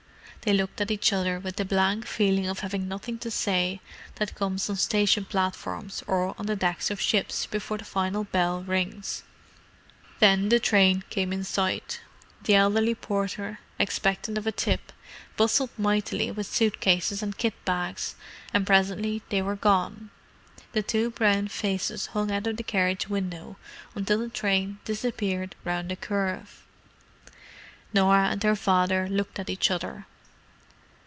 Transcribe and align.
They 0.43 0.53
looked 0.53 0.81
at 0.81 0.89
each 0.89 1.13
other 1.13 1.39
with 1.39 1.57
the 1.57 1.65
blank 1.65 2.07
feeling 2.07 2.47
of 2.47 2.61
having 2.61 2.87
nothing 2.87 3.19
to 3.19 3.29
say 3.29 3.79
that 4.15 4.33
comes 4.33 4.67
on 4.71 4.75
station 4.77 5.23
platforms 5.23 6.03
or 6.07 6.33
on 6.35 6.47
the 6.47 6.55
decks 6.55 6.89
of 6.89 6.99
ships 6.99 7.45
before 7.45 7.77
the 7.77 7.83
final 7.85 8.23
bell 8.23 8.63
rings. 8.63 9.21
Then 10.19 10.49
the 10.49 10.59
train 10.59 11.03
came 11.11 11.31
in 11.31 11.43
sight, 11.43 12.01
the 12.41 12.55
elderly 12.55 12.95
porter, 12.95 13.59
expectant 13.77 14.35
of 14.35 14.47
a 14.47 14.51
tip, 14.51 14.91
bustled 15.37 15.69
mightily 15.77 16.31
with 16.31 16.47
suit 16.51 16.79
cases 16.79 17.21
and 17.21 17.37
kit 17.37 17.53
bags, 17.63 18.15
and 18.51 18.65
presently 18.65 19.21
they 19.29 19.43
were 19.43 19.55
gone. 19.55 20.09
The 20.71 20.81
two 20.81 21.11
brown 21.11 21.49
faces 21.49 22.07
hung 22.17 22.31
out 22.31 22.47
of 22.47 22.57
the 22.57 22.63
carriage 22.63 23.07
window 23.07 23.57
until 23.93 24.17
the 24.17 24.27
train 24.29 24.79
disappeared 24.85 25.55
round 25.63 25.91
a 25.91 25.95
curve. 25.95 26.65
Norah 27.93 28.29
and 28.29 28.41
her 28.41 28.55
father 28.55 29.07
looked 29.07 29.37
at 29.37 29.47
each 29.47 29.69
other. 29.69 30.07